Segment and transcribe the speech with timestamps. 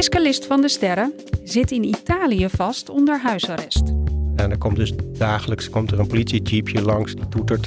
[0.00, 1.12] Fiscalist van de sterren
[1.44, 3.82] zit in Italië vast onder huisarrest.
[4.36, 7.66] En er komt dus dagelijks komt er een politiejeepje langs die toetert.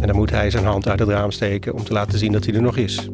[0.00, 2.44] En dan moet hij zijn hand uit het raam steken om te laten zien dat
[2.44, 3.08] hij er nog is.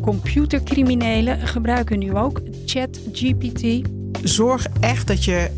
[0.00, 3.88] Computercriminelen gebruiken nu ook ChatGPT.
[4.22, 5.50] Zorg echt dat je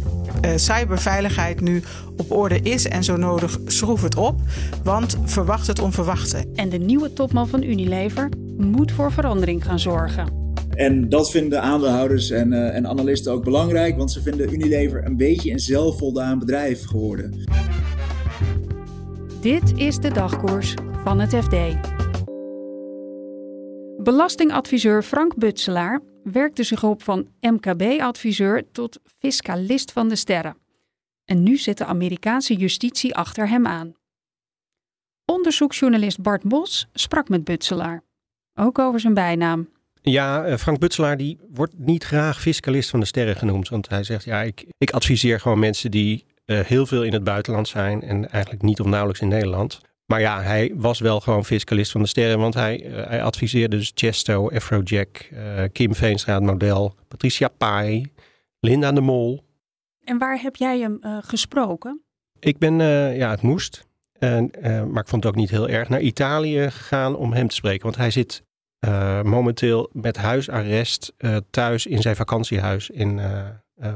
[0.45, 1.83] uh, cyberveiligheid nu
[2.17, 4.41] op orde is en zo nodig schroef het op,
[4.83, 6.45] want verwacht het onverwachte.
[6.55, 10.50] En de nieuwe topman van Unilever moet voor verandering gaan zorgen.
[10.75, 15.17] En dat vinden aandeelhouders en, uh, en analisten ook belangrijk, want ze vinden Unilever een
[15.17, 17.45] beetje een zelfvoldaan bedrijf geworden.
[19.41, 21.57] Dit is de dagkoers van het FD.
[24.03, 30.57] Belastingadviseur Frank Butselaar werkte zich op van MKB-adviseur tot fiscalist van de sterren.
[31.25, 33.95] En nu zit de Amerikaanse justitie achter hem aan.
[35.25, 38.03] Onderzoeksjournalist Bart Bos sprak met Butselaar.
[38.55, 39.69] Ook over zijn bijnaam.
[40.03, 43.69] Ja, eh, Frank Butselaar die wordt niet graag fiscalist van de sterren genoemd.
[43.69, 47.25] Want hij zegt, ja, ik, ik adviseer gewoon mensen die uh, heel veel in het
[47.25, 49.81] buitenland zijn en eigenlijk niet of nauwelijks in Nederland.
[50.07, 53.77] Maar ja, hij was wel gewoon fiscalist van de sterren, want hij, uh, hij adviseerde
[53.77, 58.13] dus Chesto, Afrojack, uh, Kim Veenstra model, Patricia Pai,
[58.61, 59.45] Linda de Mol.
[60.05, 62.03] En waar heb jij hem gesproken?
[62.39, 62.75] Ik ben,
[63.17, 63.87] ja, het moest,
[64.19, 67.55] en, maar ik vond het ook niet heel erg, naar Italië gegaan om hem te
[67.55, 67.83] spreken.
[67.83, 68.43] Want hij zit
[69.23, 71.13] momenteel met huisarrest
[71.51, 73.21] thuis in zijn vakantiehuis in,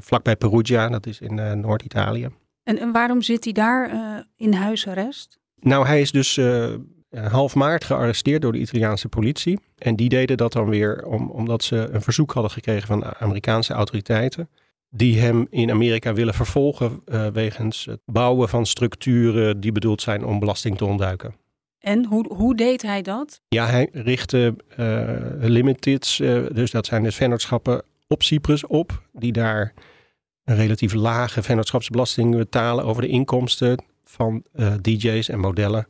[0.00, 2.28] vlakbij Perugia, dat is in Noord-Italië.
[2.62, 3.90] En, en, waarom zit hij daar
[4.36, 5.38] in huisarrest?
[5.60, 6.36] Nou, hij is dus
[7.14, 9.60] uh, half maart gearresteerd door de Italiaanse politie.
[9.78, 13.72] En die deden dat dan weer om, omdat ze een verzoek hadden gekregen van Amerikaanse
[13.72, 14.48] autoriteiten.
[14.90, 20.24] Die hem in Amerika willen vervolgen uh, wegens het bouwen van structuren die bedoeld zijn
[20.24, 21.34] om belasting te ontduiken.
[21.84, 23.40] En hoe, hoe deed hij dat?
[23.48, 26.16] Ja, hij richtte uh, limiteds,
[26.52, 29.74] dus dat zijn de vennootschappen op Cyprus op, die daar
[30.44, 35.86] een relatief lage vennootschapsbelasting betalen over de inkomsten van uh, DJ's en modellen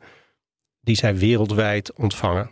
[0.81, 2.51] die zij wereldwijd ontvangen.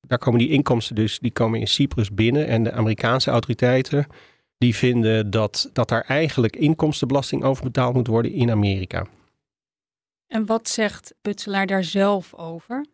[0.00, 4.06] Daar komen die inkomsten dus, die komen in Cyprus binnen en de Amerikaanse autoriteiten
[4.58, 9.06] die vinden dat, dat daar eigenlijk inkomstenbelasting over betaald moet worden in Amerika.
[10.30, 12.86] En wat zegt Butselaar daar zelf over?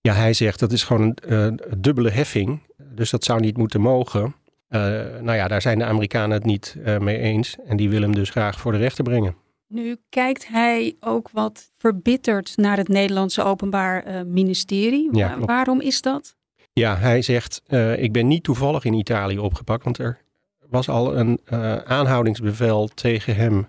[0.00, 3.80] Ja, hij zegt dat is gewoon een uh, dubbele heffing, dus dat zou niet moeten
[3.80, 4.22] mogen.
[4.24, 4.80] Uh,
[5.20, 8.14] nou ja, daar zijn de Amerikanen het niet uh, mee eens en die willen hem
[8.14, 9.36] dus graag voor de rechter brengen.
[9.68, 15.16] Nu kijkt hij ook wat verbitterd naar het Nederlandse Openbaar Ministerie.
[15.16, 16.36] Ja, Waarom is dat?
[16.72, 17.62] Ja, hij zegt:
[17.96, 20.20] Ik ben niet toevallig in Italië opgepakt, want er
[20.68, 21.40] was al een
[21.84, 23.64] aanhoudingsbevel tegen hem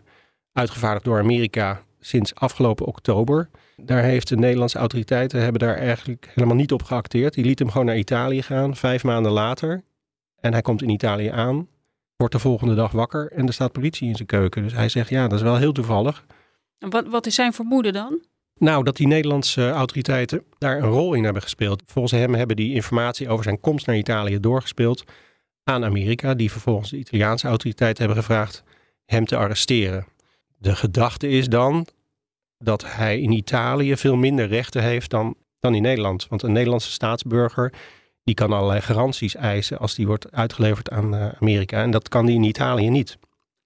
[0.54, 3.50] uitgevaardigd door Amerika sinds afgelopen oktober.
[3.76, 7.34] Daar heeft de Nederlandse autoriteiten hebben daar eigenlijk helemaal niet op geacteerd.
[7.34, 9.84] Die liet hem gewoon naar Italië gaan, vijf maanden later.
[10.40, 11.68] En hij komt in Italië aan
[12.18, 14.64] wordt de volgende dag wakker en er staat politie in zijn keuken.
[14.64, 16.26] Dus hij zegt, ja, dat is wel heel toevallig.
[16.80, 18.22] En wat, wat is zijn vermoeden dan?
[18.60, 21.84] Nou, dat die Nederlandse autoriteiten daar een rol in hebben gespeeld.
[21.86, 25.04] Volgens hem hebben die informatie over zijn komst naar Italië doorgespeeld
[25.64, 28.64] aan Amerika, die vervolgens de Italiaanse autoriteiten hebben gevraagd
[29.06, 30.06] hem te arresteren.
[30.58, 31.88] De gedachte is dan
[32.58, 36.28] dat hij in Italië veel minder rechten heeft dan, dan in Nederland.
[36.28, 37.74] Want een Nederlandse staatsburger
[38.24, 41.82] die kan allerlei garanties eisen als die wordt uitgeleverd aan uh, Amerika.
[41.82, 43.18] En dat kan die in Italië niet.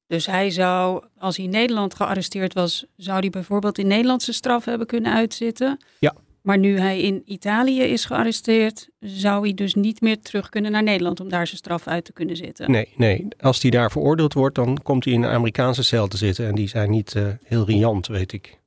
[0.07, 4.65] Dus hij zou, als hij in Nederland gearresteerd was, zou hij bijvoorbeeld in Nederlandse straf
[4.65, 5.79] hebben kunnen uitzitten.
[5.99, 6.13] Ja.
[6.41, 10.83] Maar nu hij in Italië is gearresteerd, zou hij dus niet meer terug kunnen naar
[10.83, 12.71] Nederland om daar zijn straf uit te kunnen zitten.
[12.71, 13.27] Nee, nee.
[13.39, 16.47] Als hij daar veroordeeld wordt, dan komt hij in een Amerikaanse cel te zitten.
[16.47, 18.59] En die zijn niet uh, heel riant, weet ik.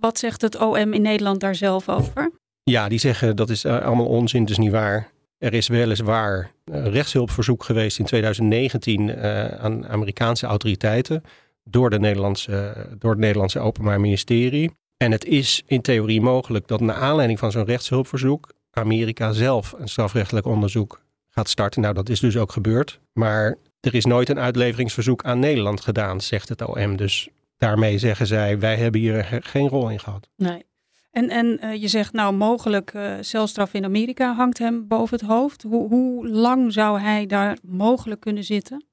[0.00, 2.30] Wat zegt het OM in Nederland daar zelf over?
[2.62, 5.10] Ja, die zeggen dat is uh, allemaal onzin, dus niet waar.
[5.38, 11.22] Er is weliswaar een rechtshulpverzoek geweest in 2019 uh, aan Amerikaanse autoriteiten
[11.64, 14.70] door, de Nederlandse, door het Nederlandse Openbaar Ministerie.
[14.96, 19.88] En het is in theorie mogelijk dat naar aanleiding van zo'n rechtshulpverzoek Amerika zelf een
[19.88, 21.82] strafrechtelijk onderzoek gaat starten.
[21.82, 23.00] Nou, dat is dus ook gebeurd.
[23.12, 26.96] Maar er is nooit een uitleveringsverzoek aan Nederland gedaan, zegt het OM.
[26.96, 30.28] Dus daarmee zeggen zij, wij hebben hier geen rol in gehad.
[30.36, 30.64] Nee.
[31.10, 35.28] En, en uh, je zegt nou mogelijk uh, celstraf in Amerika hangt hem boven het
[35.28, 35.62] hoofd.
[35.62, 38.84] Hoe, hoe lang zou hij daar mogelijk kunnen zitten?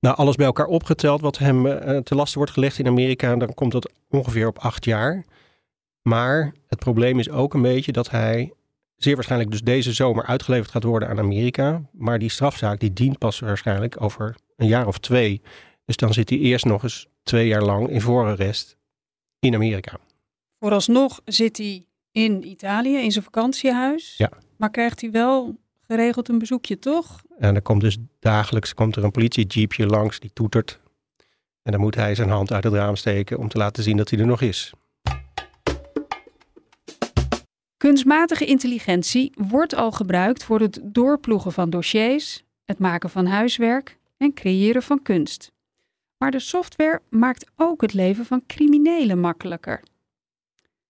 [0.00, 3.54] Nou, alles bij elkaar opgeteld wat hem uh, te lasten wordt gelegd in Amerika, dan
[3.54, 5.24] komt dat ongeveer op acht jaar.
[6.02, 8.52] Maar het probleem is ook een beetje dat hij
[8.96, 11.82] zeer waarschijnlijk dus deze zomer uitgeleverd gaat worden aan Amerika.
[11.92, 15.42] Maar die strafzaak die dient pas waarschijnlijk over een jaar of twee.
[15.84, 18.76] Dus dan zit hij eerst nog eens twee jaar lang in voorarrest
[19.40, 19.98] in Amerika.
[20.58, 24.14] Vooralsnog zit hij in Italië, in zijn vakantiehuis.
[24.16, 24.30] Ja.
[24.56, 25.56] Maar krijgt hij wel
[25.88, 27.22] geregeld een bezoekje, toch?
[27.38, 30.80] En er komt dus dagelijks komt er een politiejeepje langs die toetert.
[31.62, 34.10] En dan moet hij zijn hand uit het raam steken om te laten zien dat
[34.10, 34.72] hij er nog is.
[37.76, 44.34] Kunstmatige intelligentie wordt al gebruikt voor het doorploegen van dossiers, het maken van huiswerk en
[44.34, 45.52] creëren van kunst.
[46.16, 49.82] Maar de software maakt ook het leven van criminelen makkelijker.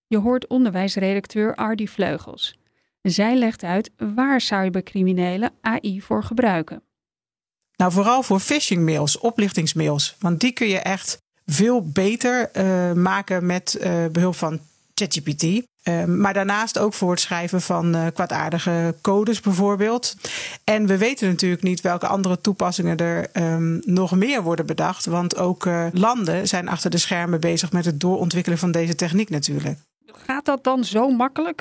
[0.07, 2.59] Je hoort onderwijsredacteur Ardy Vleugels.
[3.03, 6.83] Zij legt uit waar cybercriminelen AI voor gebruiken.
[7.77, 10.17] Nou, vooral voor phishing mails, oplichtingsmails.
[10.19, 14.61] Want die kun je echt veel beter uh, maken met uh, behulp van
[14.95, 15.43] ChatGPT.
[15.43, 20.17] Uh, maar daarnaast ook voor het schrijven van uh, kwaadaardige codes bijvoorbeeld.
[20.65, 25.07] En we weten natuurlijk niet welke andere toepassingen er um, nog meer worden bedacht.
[25.07, 29.79] Want ook landen zijn achter de schermen bezig met het doorontwikkelen van deze techniek natuurlijk.
[30.13, 31.61] Gaat dat dan zo makkelijk?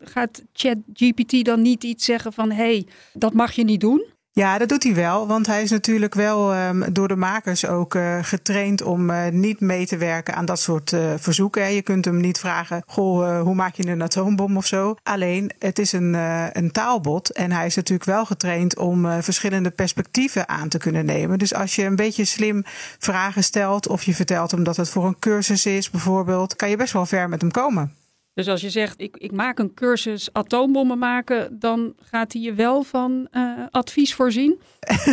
[0.00, 4.06] gaat ChatGPT dan niet iets zeggen van hé, hey, dat mag je niet doen?
[4.32, 5.26] Ja, dat doet hij wel.
[5.26, 9.60] Want hij is natuurlijk wel um, door de makers ook uh, getraind om uh, niet
[9.60, 11.72] mee te werken aan dat soort uh, verzoeken.
[11.72, 14.94] Je kunt hem niet vragen: Goh, hoe maak je een atoombom of zo?
[15.02, 16.14] Alleen, het is een,
[16.52, 17.32] een taalbot.
[17.32, 21.38] En hij is natuurlijk wel getraind om verschillende perspectieven aan te kunnen nemen.
[21.38, 22.62] Dus als je een beetje slim
[22.98, 26.76] vragen stelt, of je vertelt hem dat het voor een cursus is, bijvoorbeeld, kan je
[26.76, 27.99] best wel ver met hem komen.
[28.34, 32.54] Dus als je zegt, ik, ik maak een cursus atoombommen maken, dan gaat hij je
[32.54, 34.60] wel van uh, advies voorzien?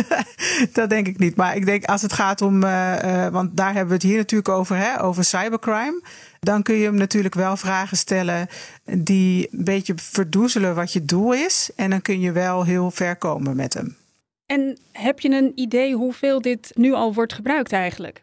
[0.72, 1.36] dat denk ik niet.
[1.36, 4.16] Maar ik denk als het gaat om, uh, uh, want daar hebben we het hier
[4.16, 6.02] natuurlijk over, hè, over cybercrime.
[6.40, 8.48] Dan kun je hem natuurlijk wel vragen stellen
[8.84, 11.70] die een beetje verdoezelen wat je doel is.
[11.76, 13.96] En dan kun je wel heel ver komen met hem.
[14.46, 18.22] En heb je een idee hoeveel dit nu al wordt gebruikt eigenlijk?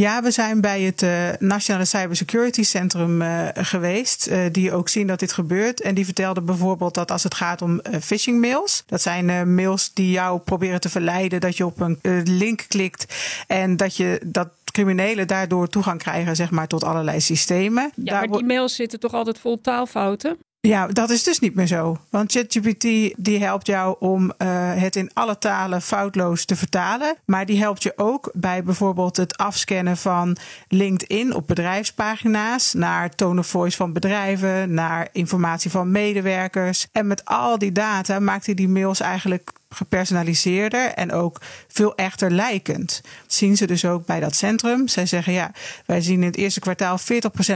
[0.00, 4.28] Ja, we zijn bij het uh, Nationale Cybersecurity Centrum uh, geweest.
[4.28, 5.80] Uh, die ook zien dat dit gebeurt.
[5.80, 8.82] En die vertelden bijvoorbeeld dat als het gaat om phishing mails.
[8.86, 13.14] Dat zijn mails die jou proberen te verleiden dat je op een link klikt.
[13.46, 17.92] En dat je dat criminelen daardoor toegang krijgen zeg maar, tot allerlei systemen.
[17.94, 20.38] Ja, maar die mails zitten toch altijd vol taalfouten?
[20.62, 21.96] Ja, dat is dus niet meer zo.
[22.10, 22.82] Want ChatGPT
[23.16, 24.30] die helpt jou om uh,
[24.74, 27.16] het in alle talen foutloos te vertalen.
[27.24, 30.36] Maar die helpt je ook bij bijvoorbeeld het afscannen van
[30.68, 32.72] LinkedIn op bedrijfspagina's.
[32.72, 36.86] Naar tone of voice van bedrijven, naar informatie van medewerkers.
[36.92, 42.30] En met al die data maakt hij die mails eigenlijk gepersonaliseerder en ook veel echter
[42.30, 43.00] lijkend.
[43.02, 44.88] Dat zien ze dus ook bij dat centrum.
[44.88, 45.52] Zij zeggen ja,
[45.86, 46.98] wij zien in het eerste kwartaal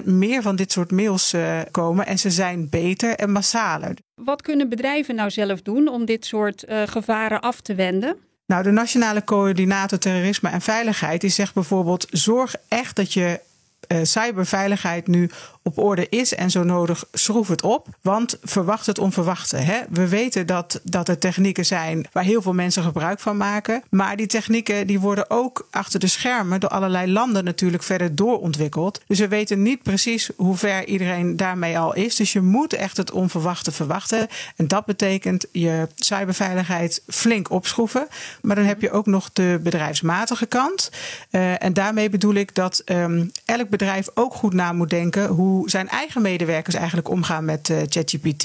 [0.03, 3.95] 40% meer van dit soort mails uh, komen en ze zijn beter en massaler.
[4.15, 8.17] Wat kunnen bedrijven nou zelf doen om dit soort uh, gevaren af te wenden?
[8.47, 13.41] Nou, de Nationale Coördinator Terrorisme en Veiligheid die zegt bijvoorbeeld: zorg echt dat je
[13.89, 15.31] uh, cyberveiligheid nu
[15.67, 17.89] op orde is en zo nodig schroef het op.
[18.01, 19.57] Want verwacht het onverwachte.
[19.57, 19.81] Hè?
[19.91, 23.83] We weten dat, dat er technieken zijn waar heel veel mensen gebruik van maken.
[23.91, 29.01] Maar die technieken die worden ook achter de schermen door allerlei landen natuurlijk verder doorontwikkeld.
[29.07, 32.17] Dus we weten niet precies hoe ver iedereen daarmee al is.
[32.17, 34.29] Dus je moet echt het onverwachte verwachten.
[34.57, 38.07] En dat betekent je cyberveiligheid flink opschroeven.
[38.43, 40.91] Maar dan heb je ook nog de bedrijfsmatige kant.
[41.31, 45.54] Uh, en daarmee bedoel ik dat um, elk bedrijf ook goed na moet denken hoe
[45.65, 48.45] zijn eigen medewerkers eigenlijk omgaan met uh, ChatGPT.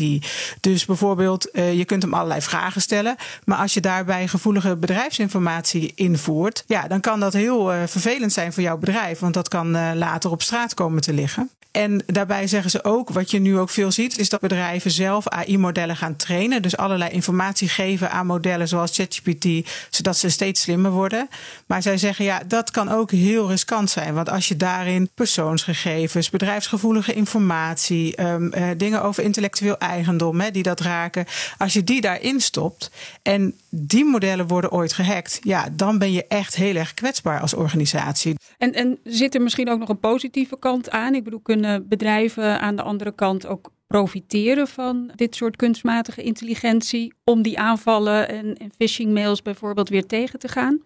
[0.60, 3.16] Dus bijvoorbeeld, uh, je kunt hem allerlei vragen stellen.
[3.46, 8.54] Maar als je daarbij gevoelige bedrijfsinformatie invoert, ja, dan kan dat heel uh, vervelend zijn
[8.54, 9.20] voor jouw bedrijf.
[9.20, 11.50] Want dat kan later op straat komen te liggen.
[11.72, 15.28] En daarbij zeggen ze ook, wat je nu ook veel ziet, is dat bedrijven zelf
[15.28, 16.62] AI-modellen gaan trainen.
[16.62, 21.30] Dus allerlei informatie geven aan modellen zoals ChatGPT, zodat ze steeds slimmer worden.
[21.66, 24.14] Maar zij zeggen, ja, dat kan ook heel riskant zijn.
[24.14, 30.64] Want als je daarin persoonsgegevens, bedrijfsgevoelige informatie, um, uh, dingen over intellectueel eigendom, hè, die
[30.64, 31.26] dat raken,
[31.58, 32.92] als je die daarin stopt
[33.22, 37.54] en die modellen worden ooit gehackt, ja, dan ben je echt heel erg kwetsbaar als
[37.54, 38.36] organisatie.
[38.58, 41.16] En, en zit er misschien ook nog een positieve kant aan?
[41.16, 47.14] Ik bedoel, kunnen bedrijven aan de andere kant ook profiteren van dit soort kunstmatige intelligentie
[47.24, 50.82] om die aanvallen en, en phishing mails bijvoorbeeld weer tegen te gaan?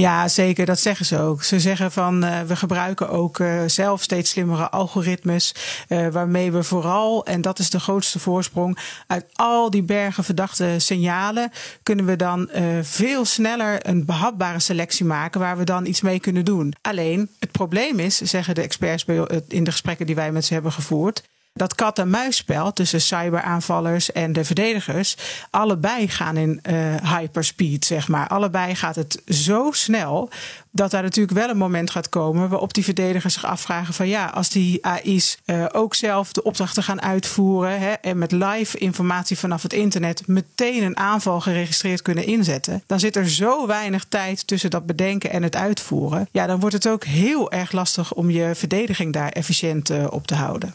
[0.00, 0.66] Ja, zeker.
[0.66, 1.42] Dat zeggen ze ook.
[1.42, 5.54] Ze zeggen van uh, we gebruiken ook uh, zelf steeds slimmere algoritmes.
[5.88, 10.74] Uh, waarmee we vooral, en dat is de grootste voorsprong, uit al die bergen verdachte
[10.78, 12.48] signalen kunnen we dan
[12.82, 16.74] veel sneller een behapbare selectie maken waar we dan iets mee kunnen doen.
[16.82, 19.04] Alleen het probleem is, zeggen de experts
[19.48, 21.22] in de gesprekken die wij met ze hebben gevoerd
[21.56, 25.16] dat kat-en-muisspel tussen cyberaanvallers en de verdedigers,
[25.50, 28.28] allebei gaan in uh, hyperspeed, zeg maar.
[28.28, 30.30] Allebei gaat het zo snel
[30.70, 34.26] dat daar natuurlijk wel een moment gaat komen waarop die verdedigers zich afvragen van ja,
[34.26, 39.38] als die AI's uh, ook zelf de opdrachten gaan uitvoeren hè, en met live informatie
[39.38, 44.46] vanaf het internet meteen een aanval geregistreerd kunnen inzetten, dan zit er zo weinig tijd
[44.46, 46.28] tussen dat bedenken en het uitvoeren.
[46.30, 50.26] Ja, dan wordt het ook heel erg lastig om je verdediging daar efficiënt uh, op
[50.26, 50.74] te houden.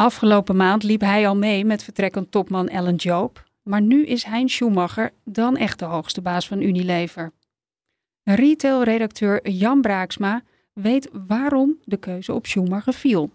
[0.00, 3.44] Afgelopen maand liep hij al mee met vertrekkend topman Ellen Joop.
[3.62, 7.32] Maar nu is Hein Schumacher dan echt de hoogste baas van Unilever.
[8.22, 10.42] Retail-redacteur Jan Braaksma
[10.72, 13.30] weet waarom de keuze op Schumacher viel.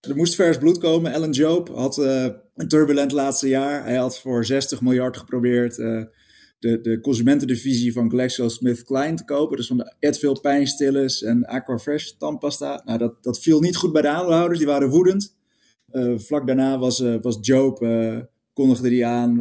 [0.00, 1.12] Er moest vers bloed komen.
[1.12, 3.84] Ellen Joop had uh, een turbulent laatste jaar.
[3.84, 6.02] Hij had voor 60 miljard geprobeerd uh,
[6.58, 9.56] de, de consumentendivisie van GlaxoSmithKline te kopen.
[9.56, 12.82] Dus van de Advil pijnstillers en Aquafresh tandpasta.
[12.84, 14.58] Nou, dat, dat viel niet goed bij de aandeelhouders.
[14.58, 15.36] Die waren woedend.
[15.92, 18.18] Uh, vlak daarna was, uh, was Joop, uh,
[18.52, 19.36] kondigde die aan.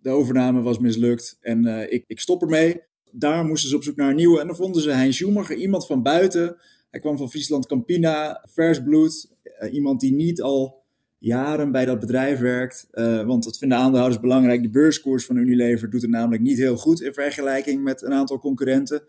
[0.00, 2.82] de overname was mislukt en ik, ik stop ermee.
[3.10, 4.40] Daar moesten ze op zoek naar een nieuwe.
[4.40, 6.56] En dan vonden ze Hein Schumacher, iemand van buiten.
[6.90, 9.30] Hij kwam van Friesland Campina, vers bloed.
[9.72, 10.82] iemand die niet al
[11.18, 12.88] jaren bij dat bedrijf werkt.
[13.26, 14.62] want dat vinden aandeelhouders belangrijk.
[14.62, 18.38] De beurskoers van Unilever doet het namelijk niet heel goed in vergelijking met een aantal
[18.38, 19.02] concurrenten.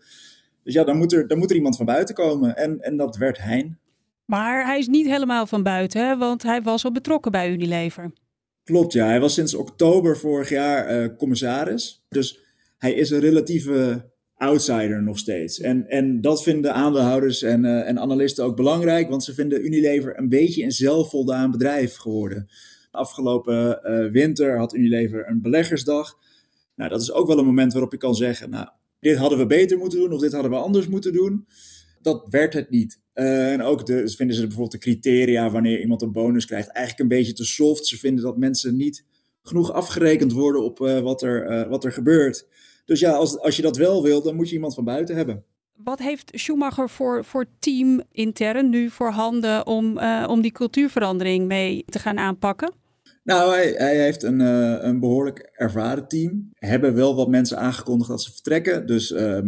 [0.64, 2.56] Dus ja, dan moet er, dan moet er iemand van buiten komen.
[2.56, 3.78] En, en dat werd Hein.
[4.30, 6.16] Maar hij is niet helemaal van buiten, hè?
[6.16, 8.12] want hij was al betrokken bij Unilever.
[8.64, 9.06] Klopt, ja.
[9.06, 12.04] Hij was sinds oktober vorig jaar uh, commissaris.
[12.08, 12.38] Dus
[12.78, 15.60] hij is een relatieve outsider nog steeds.
[15.60, 20.18] En, en dat vinden aandeelhouders en, uh, en analisten ook belangrijk, want ze vinden Unilever
[20.18, 22.48] een beetje een zelfvoldaan bedrijf geworden.
[22.90, 26.18] Afgelopen uh, winter had Unilever een beleggersdag.
[26.74, 28.68] Nou, dat is ook wel een moment waarop je kan zeggen, nou,
[29.00, 31.46] dit hadden we beter moeten doen of dit hadden we anders moeten doen.
[32.02, 33.00] Dat werd het niet.
[33.14, 37.10] Uh, en ook de, vinden ze bijvoorbeeld de criteria wanneer iemand een bonus krijgt eigenlijk
[37.10, 37.86] een beetje te soft.
[37.86, 39.04] Ze vinden dat mensen niet
[39.42, 42.46] genoeg afgerekend worden op uh, wat, er, uh, wat er gebeurt.
[42.84, 45.44] Dus ja, als, als je dat wel wil, dan moet je iemand van buiten hebben.
[45.74, 51.84] Wat heeft Schumacher voor, voor team intern nu voor handen om, om die cultuurverandering mee
[51.86, 52.79] te gaan aanpakken?
[53.22, 56.50] Nou, hij, hij heeft een, uh, een behoorlijk ervaren team.
[56.54, 58.86] Hebben wel wat mensen aangekondigd dat ze vertrekken.
[58.86, 59.42] Dus uh, uh,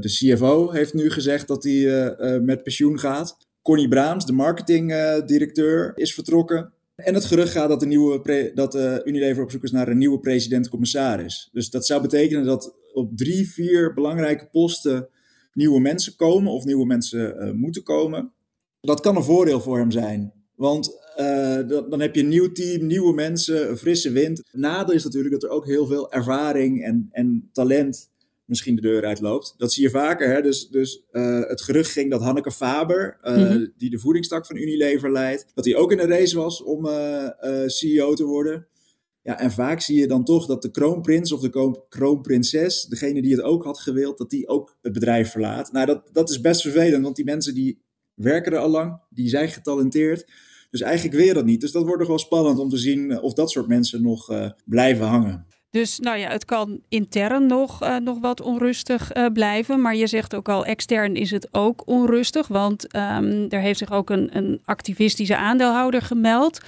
[0.00, 3.36] de CFO heeft nu gezegd dat hij met pensioen gaat.
[3.62, 6.72] Connie Braams, de marketingdirecteur, is vertrokken.
[6.96, 10.20] En het gerucht gaat dat, de nieuwe dat Unilever op zoek is naar een nieuwe
[10.20, 11.48] president-commissaris.
[11.52, 15.08] Dus dat zou betekenen dat op drie, vier belangrijke posten
[15.52, 18.32] nieuwe mensen komen of nieuwe mensen moeten komen.
[18.80, 20.32] Dat kan een voordeel voor hem zijn.
[20.54, 24.42] Want uh, dan heb je een nieuw team, nieuwe mensen, een frisse wind.
[24.52, 28.10] Nadeel is natuurlijk dat er ook heel veel ervaring en, en talent
[28.44, 29.54] misschien de deur uitloopt.
[29.56, 30.28] Dat zie je vaker.
[30.28, 30.42] Hè?
[30.42, 33.72] Dus, dus uh, het gerucht ging dat Hanneke Faber, uh, mm-hmm.
[33.76, 36.88] die de voedingstak van Unilever leidt, dat hij ook in de race was om
[37.66, 38.66] CEO te worden.
[39.26, 43.32] Ja, en vaak zie je dan toch dat de kroonprins of de kroonprinses, degene die
[43.32, 45.72] het ook had gewild, dat die ook het bedrijf verlaat.
[45.72, 47.78] Nou, dat, dat is best vervelend, want die mensen die
[48.14, 50.30] werken er al lang, die zijn getalenteerd.
[50.70, 51.60] Dus eigenlijk weer dat niet.
[51.60, 54.30] Dus dat wordt nog wel spannend om te zien eh, of dat soort mensen nog
[54.30, 55.46] uh, blijven hangen.
[55.70, 59.80] Dus nou ja, het kan intern nog, uh, nog wat onrustig uh, blijven.
[59.80, 62.48] Maar je zegt ook al, extern is het ook onrustig.
[62.48, 66.60] Want um, er heeft zich ook een, een activistische aandeelhouder gemeld.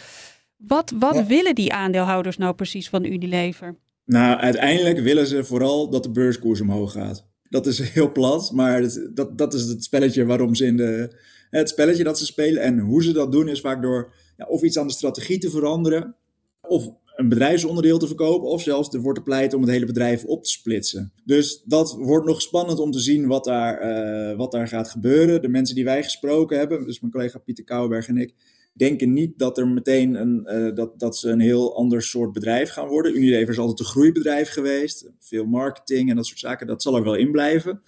[0.57, 1.26] Wat, wat ja.
[1.26, 3.76] willen die aandeelhouders nou precies van Unilever?
[4.05, 7.26] Nou, uiteindelijk willen ze vooral dat de beurskoers omhoog gaat.
[7.43, 11.17] Dat is heel plat, maar dat, dat, dat is het spelletje waarom ze in de,
[11.50, 12.62] het spelletje dat ze spelen.
[12.62, 15.50] En hoe ze dat doen is vaak door ja, of iets aan de strategie te
[15.50, 16.14] veranderen,
[16.61, 20.25] of een bedrijfsonderdeel te verkopen, of zelfs er wordt te pleiten om het hele bedrijf
[20.25, 21.12] op te splitsen.
[21.25, 23.83] Dus dat wordt nog spannend om te zien wat daar,
[24.31, 25.43] uh, wat daar gaat gebeuren.
[25.43, 28.35] De mensen die wij gesproken hebben, dus mijn collega Pieter Kouwenberg en ik,
[28.78, 32.71] denken niet dat er meteen een, uh, dat, dat ze een heel ander soort bedrijf
[32.71, 33.17] gaan worden.
[33.17, 37.05] Unilever is altijd een groeibedrijf geweest, veel marketing en dat soort zaken, dat zal er
[37.05, 37.83] wel in blijven.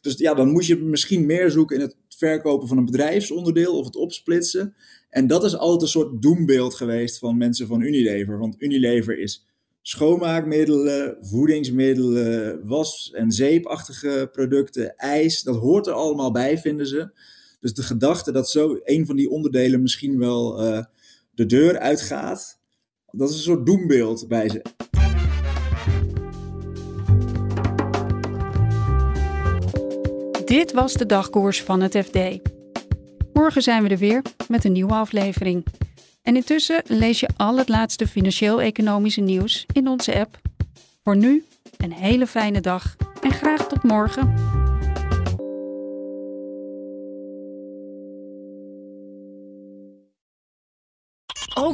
[0.00, 3.84] Dus ja, dan moet je misschien meer zoeken in het verkopen van een bedrijfsonderdeel of
[3.84, 4.74] het opsplitsen.
[5.10, 8.38] En dat is altijd een soort doembeeld geweest van mensen van Unilever.
[8.38, 9.46] Want Unilever is
[9.82, 15.42] schoonmaakmiddelen, voedingsmiddelen, was- en zeepachtige producten, ijs.
[15.42, 17.10] Dat hoort er allemaal bij, vinden ze.
[17.60, 20.84] Dus de gedachte dat zo een van die onderdelen misschien wel uh,
[21.34, 22.58] de deur uitgaat,
[23.10, 24.62] dat is een soort doembeeld bij ze.
[30.46, 32.18] Dit was de dagkoers van het FD.
[33.32, 35.66] Morgen zijn we er weer met een nieuwe aflevering.
[36.22, 40.38] En intussen lees je al het laatste financieel-economische nieuws in onze app.
[41.04, 41.44] Voor nu
[41.76, 44.34] een hele fijne dag en graag tot morgen.